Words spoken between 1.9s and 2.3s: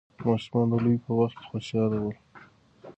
ول.